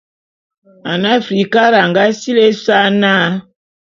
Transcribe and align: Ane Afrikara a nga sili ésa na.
Ane 0.91 1.07
Afrikara 1.19 1.77
a 1.81 1.85
nga 1.89 2.01
sili 2.19 2.41
ésa 2.49 2.77
na. 3.01 3.13